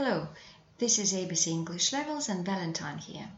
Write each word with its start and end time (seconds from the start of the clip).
Hello, 0.00 0.28
this 0.78 0.96
is 1.00 1.12
ABC 1.12 1.48
English 1.48 1.92
Levels 1.92 2.28
and 2.28 2.46
Valentine 2.46 2.98
here. 2.98 3.32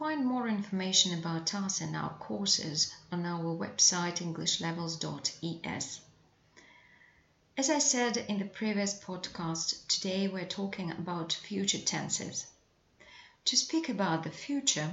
Find 0.00 0.26
more 0.26 0.48
information 0.48 1.16
about 1.16 1.54
us 1.54 1.80
and 1.80 1.94
our 1.94 2.12
courses 2.14 2.92
on 3.12 3.24
our 3.24 3.56
website 3.56 4.16
englishlevels.es. 4.18 6.00
As 7.56 7.70
I 7.70 7.78
said 7.78 8.16
in 8.16 8.40
the 8.40 8.46
previous 8.46 8.98
podcast, 8.98 9.86
today 9.86 10.26
we're 10.26 10.44
talking 10.44 10.90
about 10.90 11.34
future 11.34 11.78
tenses. 11.78 12.48
To 13.44 13.56
speak 13.56 13.88
about 13.88 14.24
the 14.24 14.32
future, 14.32 14.90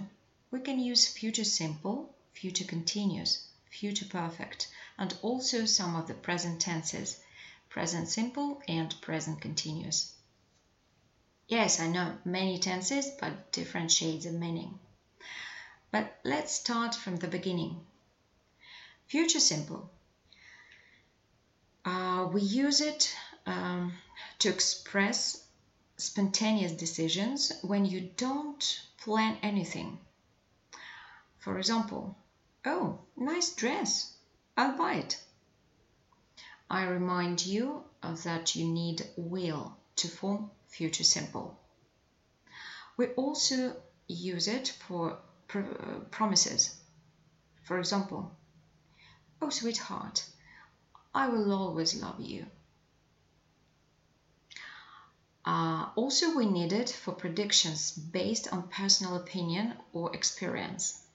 we 0.51 0.59
can 0.59 0.79
use 0.79 1.07
future 1.07 1.43
simple, 1.43 2.15
future 2.33 2.65
continuous, 2.65 3.47
future 3.71 4.05
perfect, 4.05 4.67
and 4.99 5.17
also 5.23 5.65
some 5.65 5.95
of 5.95 6.05
the 6.05 6.13
present 6.13 6.61
tenses, 6.61 7.19
present 7.67 8.09
simple 8.09 8.61
and 8.67 8.93
present 9.01 9.41
continuous. 9.41 10.13
Yes, 11.49 11.79
I 11.79 11.87
know, 11.87 12.17
many 12.25 12.59
tenses, 12.59 13.09
but 13.21 13.53
different 13.53 13.89
shades 13.89 14.25
of 14.25 14.33
meaning. 14.33 14.77
But 15.91 16.19
let's 16.25 16.51
start 16.51 16.93
from 16.93 17.15
the 17.15 17.29
beginning. 17.29 17.85
Future 19.05 19.39
simple. 19.39 19.89
Uh, 21.85 22.27
we 22.33 22.41
use 22.41 22.81
it 22.81 23.15
um, 23.45 23.93
to 24.39 24.49
express 24.49 25.41
spontaneous 25.95 26.73
decisions 26.73 27.53
when 27.61 27.85
you 27.85 28.09
don't 28.17 28.81
plan 28.97 29.37
anything. 29.41 29.97
For 31.39 31.57
example, 31.59 32.17
oh, 32.65 32.99
nice 33.15 33.55
dress, 33.55 34.17
I'll 34.57 34.77
buy 34.77 34.95
it. 34.95 35.17
I 36.69 36.83
remind 36.83 37.45
you 37.45 37.85
that 38.01 38.53
you 38.53 38.65
need 38.65 39.07
will 39.15 39.77
to 39.97 40.07
form 40.07 40.51
future 40.67 41.03
simple. 41.03 41.59
We 42.97 43.07
also 43.09 43.75
use 44.07 44.47
it 44.47 44.69
for 44.87 45.19
pr 45.47 45.61
promises. 46.11 46.75
For 47.63 47.79
example, 47.79 48.31
Oh, 49.39 49.49
sweetheart, 49.51 50.25
I 51.13 51.27
will 51.27 51.51
always 51.51 51.93
love 52.01 52.19
you. 52.19 52.47
Uh, 55.45 55.89
also, 55.95 56.35
we 56.35 56.45
need 56.47 56.73
it 56.73 56.89
for 56.89 57.13
predictions 57.13 57.91
based 57.91 58.47
on 58.51 58.67
personal 58.69 59.15
opinion 59.15 59.77
or 59.93 60.13
experience. 60.15 61.05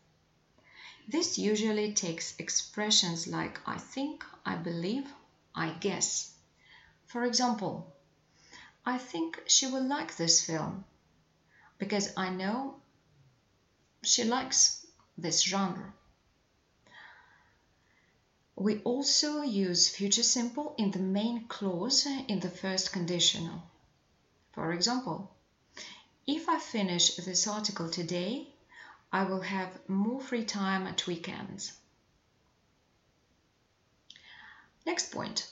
This 1.09 1.37
usually 1.37 1.93
takes 1.95 2.35
expressions 2.39 3.27
like 3.27 3.61
I 3.67 3.79
think, 3.79 4.25
I 4.47 4.55
believe, 4.55 5.13
I 5.55 5.71
guess. 5.71 6.33
For 7.07 7.25
example, 7.25 7.93
I 8.85 8.99
think 8.99 9.41
she 9.47 9.67
will 9.67 9.85
like 9.85 10.17
this 10.17 10.45
film 10.45 10.85
because 11.79 12.13
I 12.17 12.31
know 12.31 12.81
she 14.03 14.25
likes 14.25 14.85
this 15.17 15.43
genre. 15.43 15.93
We 18.57 18.83
also 18.83 19.43
use 19.43 19.89
future 19.89 20.23
simple 20.23 20.75
in 20.79 20.91
the 20.91 20.99
main 20.99 21.47
clause 21.49 22.07
in 22.07 22.41
the 22.41 22.51
first 22.51 22.93
conditional. 22.93 23.63
For 24.53 24.73
example, 24.73 25.35
if 26.27 26.49
I 26.49 26.59
finish 26.59 27.17
this 27.17 27.47
article 27.47 27.89
today, 27.89 28.53
I 29.13 29.25
will 29.25 29.41
have 29.43 29.89
more 29.89 30.21
free 30.21 30.45
time 30.45 30.87
at 30.87 31.07
weekends. 31.07 31.73
Next 34.85 35.13
point. 35.13 35.51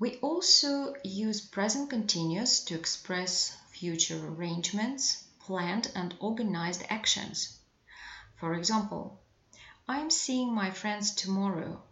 We 0.00 0.16
also 0.20 0.94
use 1.04 1.42
present 1.42 1.90
continuous 1.90 2.64
to 2.64 2.74
express 2.74 3.54
future 3.70 4.28
arrangements, 4.28 5.24
planned 5.40 5.92
and 5.94 6.14
organized 6.20 6.82
actions. 6.88 7.58
For 8.36 8.54
example, 8.54 9.20
I'm 9.86 10.08
seeing 10.08 10.54
my 10.54 10.70
friends 10.70 11.14
tomorrow. 11.14 11.82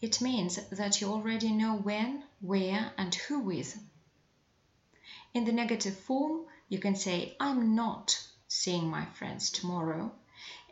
It 0.00 0.20
means 0.20 0.54
that 0.70 1.00
you 1.00 1.08
already 1.08 1.50
know 1.50 1.74
when, 1.74 2.22
where, 2.40 2.92
and 2.96 3.12
who 3.12 3.40
with. 3.40 3.76
In 5.34 5.44
the 5.44 5.50
negative 5.50 5.98
form, 5.98 6.46
you 6.68 6.78
can 6.78 6.94
say, 6.94 7.36
I'm 7.40 7.74
not 7.74 8.24
seeing 8.46 8.88
my 8.88 9.06
friends 9.06 9.50
tomorrow. 9.50 10.12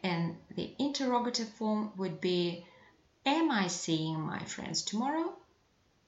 And 0.04 0.36
the 0.54 0.76
interrogative 0.78 1.48
form 1.48 1.90
would 1.96 2.20
be, 2.20 2.64
Am 3.26 3.50
I 3.50 3.66
seeing 3.66 4.20
my 4.20 4.44
friends 4.44 4.82
tomorrow? 4.82 5.36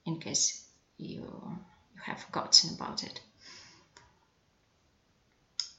In 0.05 0.19
case 0.19 0.65
you, 0.97 1.21
you 1.95 2.01
have 2.01 2.19
forgotten 2.19 2.75
about 2.75 3.03
it. 3.03 3.21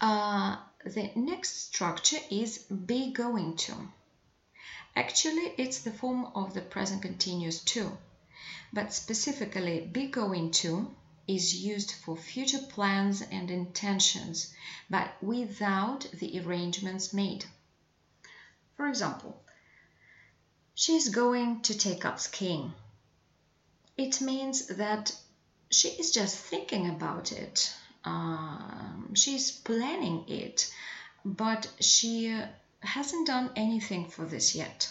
Uh, 0.00 0.56
the 0.84 1.10
next 1.16 1.66
structure 1.66 2.18
is 2.30 2.58
be 2.58 3.12
going 3.12 3.56
to. 3.56 3.74
Actually, 4.96 5.54
it's 5.58 5.80
the 5.80 5.92
form 5.92 6.26
of 6.34 6.54
the 6.54 6.60
present 6.60 7.02
continuous 7.02 7.62
too, 7.62 7.96
but 8.72 8.92
specifically 8.92 9.80
be 9.80 10.06
going 10.06 10.50
to 10.50 10.94
is 11.26 11.54
used 11.54 11.92
for 11.92 12.16
future 12.16 12.58
plans 12.58 13.22
and 13.22 13.50
intentions, 13.50 14.52
but 14.90 15.10
without 15.22 16.06
the 16.12 16.38
arrangements 16.40 17.14
made. 17.14 17.44
For 18.76 18.88
example, 18.88 19.42
she 20.74 20.96
is 20.96 21.08
going 21.08 21.62
to 21.62 21.78
take 21.78 22.04
up 22.04 22.20
skiing 22.20 22.74
it 23.96 24.20
means 24.20 24.66
that 24.66 25.14
she 25.70 25.88
is 25.88 26.10
just 26.10 26.36
thinking 26.36 26.88
about 26.88 27.32
it. 27.32 27.72
Um, 28.04 29.12
she's 29.14 29.50
planning 29.50 30.24
it, 30.28 30.72
but 31.24 31.70
she 31.80 32.38
hasn't 32.80 33.26
done 33.26 33.50
anything 33.56 34.08
for 34.08 34.24
this 34.24 34.54
yet. 34.54 34.90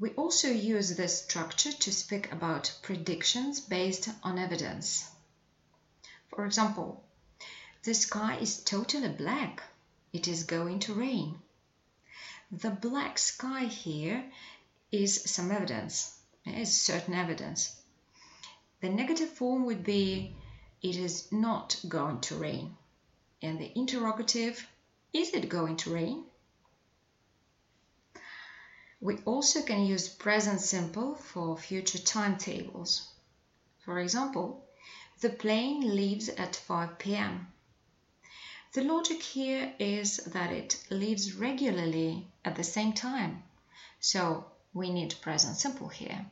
We 0.00 0.10
also 0.10 0.48
use 0.48 0.96
this 0.96 1.24
structure 1.24 1.72
to 1.72 1.92
speak 1.92 2.32
about 2.32 2.78
predictions 2.82 3.60
based 3.60 4.08
on 4.22 4.38
evidence. 4.38 5.08
For 6.28 6.46
example, 6.46 7.02
the 7.82 7.94
sky 7.94 8.38
is 8.40 8.62
totally 8.62 9.08
black. 9.08 9.62
It 10.12 10.28
is 10.28 10.44
going 10.44 10.80
to 10.80 10.94
rain. 10.94 11.40
The 12.50 12.70
black 12.70 13.18
sky 13.18 13.64
here 13.64 14.24
is 14.90 15.22
some 15.30 15.50
evidence, 15.50 16.18
is 16.46 16.80
certain 16.80 17.14
evidence. 17.14 17.80
The 18.80 18.88
negative 18.88 19.30
form 19.30 19.64
would 19.66 19.84
be 19.84 20.36
it 20.82 20.96
is 20.96 21.30
not 21.32 21.76
going 21.88 22.20
to 22.22 22.36
rain. 22.36 22.76
And 23.42 23.58
the 23.58 23.72
interrogative, 23.76 24.66
is 25.12 25.30
it 25.34 25.48
going 25.48 25.76
to 25.78 25.94
rain? 25.94 26.24
We 29.00 29.18
also 29.18 29.62
can 29.62 29.84
use 29.86 30.08
present 30.08 30.60
simple 30.60 31.14
for 31.14 31.56
future 31.56 31.98
timetables. 31.98 33.08
For 33.84 34.00
example, 34.00 34.64
the 35.20 35.30
plane 35.30 35.94
leaves 35.94 36.28
at 36.28 36.56
5 36.56 36.98
p.m. 36.98 37.52
The 38.72 38.82
logic 38.82 39.22
here 39.22 39.74
is 39.78 40.18
that 40.18 40.52
it 40.52 40.84
leaves 40.90 41.34
regularly 41.34 42.28
at 42.44 42.56
the 42.56 42.64
same 42.64 42.92
time. 42.92 43.42
So 43.98 44.46
we 44.78 44.90
need 44.90 45.12
present 45.20 45.56
simple 45.56 45.88
here. 45.88 46.24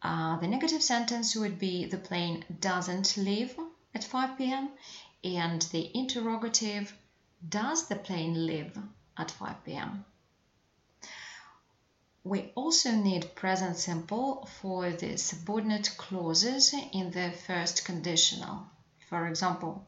Uh, 0.00 0.38
the 0.38 0.46
negative 0.46 0.80
sentence 0.80 1.34
would 1.34 1.58
be 1.58 1.84
the 1.86 1.98
plane 1.98 2.44
doesn't 2.60 3.16
leave 3.16 3.58
at 3.96 4.04
5 4.04 4.38
p.m. 4.38 4.70
and 5.24 5.62
the 5.72 5.90
interrogative 5.92 6.96
does 7.48 7.88
the 7.88 7.96
plane 7.96 8.46
leave 8.46 8.78
at 9.16 9.32
5 9.32 9.64
p.m. 9.64 10.04
We 12.22 12.52
also 12.54 12.92
need 12.92 13.34
present 13.34 13.76
simple 13.76 14.46
for 14.60 14.90
the 14.90 15.16
subordinate 15.16 15.90
clauses 15.96 16.72
in 16.92 17.10
the 17.10 17.32
first 17.32 17.84
conditional. 17.84 18.66
For 19.08 19.26
example, 19.26 19.84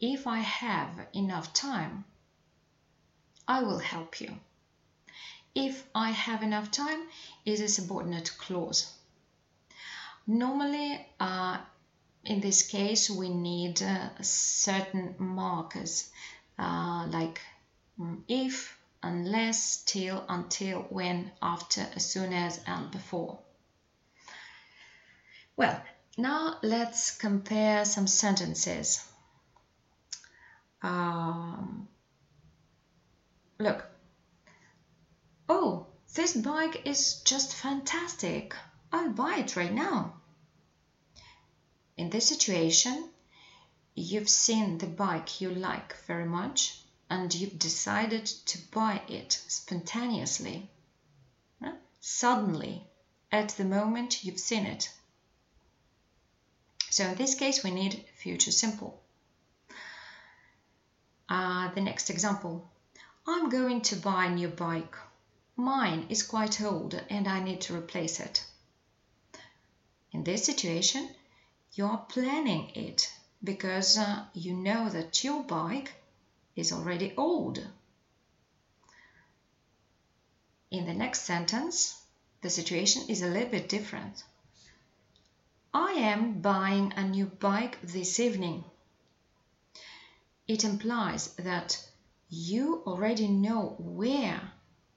if 0.00 0.26
I 0.26 0.40
have 0.40 1.06
enough 1.14 1.54
time, 1.54 2.04
I 3.48 3.62
will 3.62 3.78
help 3.78 4.20
you 4.20 4.38
if 5.54 5.84
I 5.94 6.10
have 6.10 6.42
enough 6.42 6.70
time 6.70 7.02
is 7.44 7.60
a 7.60 7.68
subordinate 7.68 8.30
clause. 8.38 8.92
Normally, 10.26 11.06
uh, 11.20 11.58
in 12.24 12.40
this 12.40 12.62
case, 12.62 13.10
we 13.10 13.28
need 13.28 13.82
uh, 13.82 14.08
certain 14.22 15.14
markers 15.18 16.10
uh, 16.58 17.06
like 17.10 17.40
mm, 18.00 18.22
if, 18.28 18.76
unless, 19.02 19.82
till, 19.84 20.24
until, 20.28 20.80
when, 20.88 21.30
after, 21.42 21.86
as 21.94 22.10
soon 22.10 22.32
as, 22.32 22.60
and 22.66 22.90
before. 22.90 23.38
Well, 25.56 25.80
now 26.16 26.58
let's 26.62 27.16
compare 27.16 27.84
some 27.84 28.06
sentences. 28.06 29.04
Um, 30.82 31.88
look, 33.58 33.84
Oh, 35.48 35.86
this 36.14 36.34
bike 36.36 36.86
is 36.86 37.20
just 37.22 37.54
fantastic. 37.54 38.54
I'll 38.92 39.10
buy 39.10 39.36
it 39.38 39.56
right 39.56 39.72
now. 39.72 40.20
in 41.96 42.10
this 42.10 42.28
situation, 42.28 43.08
you've 43.94 44.28
seen 44.28 44.78
the 44.78 44.86
bike 44.86 45.40
you 45.40 45.50
like 45.50 45.96
very 46.06 46.24
much 46.24 46.80
and 47.10 47.32
you've 47.34 47.58
decided 47.58 48.26
to 48.26 48.58
buy 48.72 49.00
it 49.08 49.32
spontaneously, 49.48 50.70
suddenly, 52.00 52.86
at 53.30 53.50
the 53.50 53.64
moment 53.64 54.24
you've 54.24 54.40
seen 54.40 54.66
it. 54.66 54.90
So 56.90 57.04
in 57.04 57.14
this 57.16 57.34
case, 57.34 57.64
we 57.64 57.70
need 57.70 58.04
future 58.16 58.52
simple. 58.52 59.02
Uh, 61.28 61.72
the 61.74 61.80
next 61.80 62.10
example. 62.10 62.70
I'm 63.26 63.48
going 63.48 63.80
to 63.82 63.96
buy 63.96 64.26
a 64.26 64.34
new 64.34 64.48
bike. 64.48 64.96
Mine 65.56 66.06
is 66.08 66.24
quite 66.24 66.60
old 66.60 66.94
and 67.08 67.28
I 67.28 67.40
need 67.40 67.60
to 67.62 67.76
replace 67.76 68.18
it. 68.18 68.44
In 70.10 70.24
this 70.24 70.44
situation, 70.44 71.14
you 71.74 71.86
are 71.86 72.06
planning 72.08 72.70
it 72.74 73.12
because 73.42 73.98
uh, 73.98 74.26
you 74.32 74.54
know 74.54 74.88
that 74.88 75.22
your 75.22 75.44
bike 75.44 75.94
is 76.56 76.72
already 76.72 77.14
old. 77.16 77.64
In 80.70 80.86
the 80.86 80.94
next 80.94 81.22
sentence, 81.22 82.02
the 82.40 82.50
situation 82.50 83.08
is 83.08 83.22
a 83.22 83.28
little 83.28 83.50
bit 83.50 83.68
different. 83.68 84.24
I 85.72 85.92
am 85.92 86.40
buying 86.40 86.92
a 86.96 87.06
new 87.06 87.26
bike 87.26 87.78
this 87.82 88.18
evening. 88.18 88.64
It 90.48 90.64
implies 90.64 91.28
that 91.34 91.78
you 92.28 92.82
already 92.86 93.28
know 93.28 93.76
where 93.78 94.53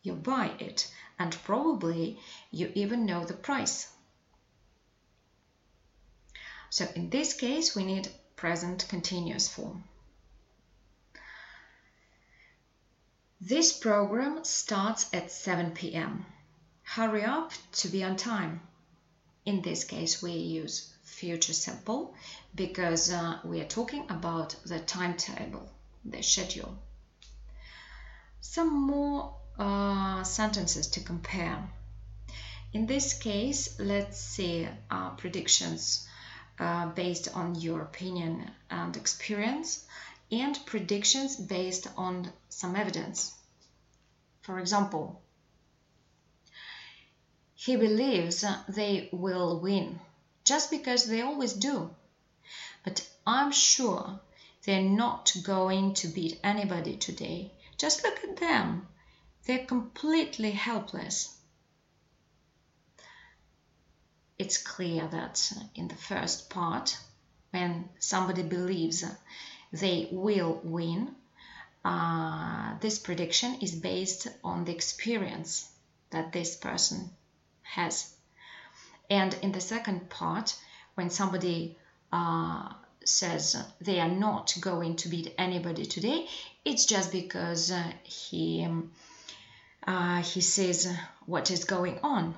you 0.08 0.14
buy 0.14 0.52
it 0.60 0.90
and 1.20 1.38
probably 1.44 2.18
you 2.50 2.72
even 2.74 3.06
know 3.06 3.26
the 3.26 3.34
price. 3.34 3.88
So 6.70 6.88
in 6.96 7.10
this 7.10 7.34
case, 7.34 7.76
we 7.76 7.84
need 7.84 8.10
present 8.36 8.88
continuous 8.88 9.48
form. 9.48 9.84
This 13.40 13.72
program 13.72 14.44
starts 14.44 15.08
at 15.14 15.32
7 15.32 15.72
p.m. 15.72 16.26
Hurry 16.84 17.24
up 17.24 17.52
to 17.74 17.88
be 17.88 18.04
on 18.04 18.16
time. 18.16 18.62
In 19.46 19.62
this 19.62 19.84
case, 19.84 20.22
we 20.22 20.32
use 20.32 20.94
future 21.04 21.54
simple 21.54 22.16
because 22.56 23.12
uh, 23.12 23.40
we 23.44 23.62
are 23.62 23.68
talking 23.68 24.06
about 24.10 24.56
the 24.66 24.80
timetable, 24.80 25.70
the 26.04 26.22
schedule. 26.22 26.78
Some 28.42 28.74
more 28.74 29.36
uh, 29.60 30.24
sentences 30.24 30.88
to 30.88 31.00
compare. 31.00 31.70
In 32.74 32.86
this 32.86 33.14
case, 33.14 33.80
let's 33.80 34.20
see 34.20 34.68
uh, 34.92 35.12
predictions 35.12 36.08
uh, 36.60 36.88
based 36.88 37.30
on 37.34 37.56
your 37.56 37.82
opinion 37.82 38.52
and 38.70 38.96
experience 38.96 39.86
and 40.32 40.60
predictions 40.66 41.36
based 41.36 41.88
on 41.98 42.32
some 42.50 42.76
evidence. 42.76 43.34
For 44.42 44.60
example, 44.60 45.22
he 47.56 47.76
believes 47.76 48.46
they 48.68 49.10
will 49.12 49.60
win 49.60 50.00
just 50.44 50.70
because 50.72 51.06
they 51.06 51.22
always 51.22 51.54
do. 51.54 51.90
But 52.84 53.08
I'm 53.26 53.52
sure 53.52 54.20
they're 54.64 54.82
not 54.82 55.36
going 55.44 55.94
to 55.96 56.08
beat 56.08 56.40
anybody 56.44 56.96
today. 56.96 57.52
Just 57.78 58.04
look 58.04 58.24
at 58.24 58.38
them. 58.38 58.88
They're 59.48 59.66
completely 59.66 60.52
helpless 60.52 61.38
it's 64.38 64.58
clear 64.58 65.08
that 65.08 65.52
in 65.76 65.88
the 65.88 65.96
first 65.96 66.50
part, 66.50 66.98
when 67.52 67.90
somebody 68.00 68.44
believes 68.44 69.04
they 69.74 70.10
will 70.12 70.60
win, 70.64 71.16
uh, 71.84 72.78
this 72.80 73.00
prediction 73.00 73.56
is 73.62 73.74
based 73.74 74.28
on 74.44 74.66
the 74.66 74.74
experience 74.74 75.70
that 76.12 76.32
this 76.32 76.56
person 76.56 77.10
has. 77.64 78.14
And 79.10 79.34
in 79.42 79.52
the 79.52 79.62
second 79.62 80.10
part, 80.10 80.56
when 80.96 81.10
somebody 81.10 81.78
uh, 82.12 82.74
says 83.04 83.56
they 83.82 84.00
are 84.00 84.10
not 84.10 84.56
going 84.60 84.98
to 84.98 85.10
beat 85.10 85.34
anybody 85.38 85.86
today, 85.86 86.28
it's 86.64 86.86
just 86.86 87.12
because 87.12 87.72
uh, 87.72 87.92
he 88.04 88.68
uh, 89.88 90.22
he 90.22 90.42
sees 90.42 90.88
what 91.26 91.50
is 91.50 91.66
going 91.66 91.98
on 92.04 92.36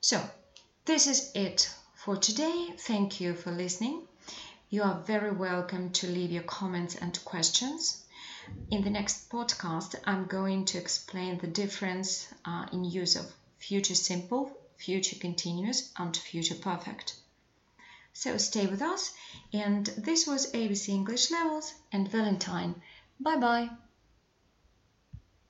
so, 0.00 0.30
this 0.84 1.08
is 1.08 1.32
it 1.34 1.74
for 1.96 2.16
today. 2.16 2.72
Thank 2.78 3.20
you 3.20 3.34
for 3.34 3.50
listening. 3.50 4.06
You 4.70 4.84
are 4.84 5.02
very 5.02 5.32
welcome 5.32 5.90
to 5.94 6.06
leave 6.06 6.30
your 6.30 6.44
comments 6.44 6.94
and 6.94 7.18
questions. 7.24 8.04
In 8.70 8.82
the 8.82 8.90
next 8.90 9.28
podcast, 9.28 9.96
I'm 10.04 10.26
going 10.26 10.66
to 10.66 10.78
explain 10.78 11.38
the 11.38 11.48
difference 11.48 12.28
uh, 12.44 12.66
in 12.72 12.84
use 12.84 13.16
of 13.16 13.34
future 13.58 13.96
simple, 13.96 14.56
future 14.76 15.16
continuous, 15.16 15.90
and 15.96 16.16
future 16.16 16.54
perfect. 16.54 17.16
So 18.12 18.38
stay 18.38 18.66
with 18.66 18.82
us, 18.82 19.12
and 19.52 19.84
this 19.86 20.28
was 20.28 20.52
ABC 20.52 20.90
English 20.90 21.32
Levels 21.32 21.74
and 21.90 22.08
Valentine. 22.08 22.80
Bye 23.18 23.36
bye. 23.36 23.70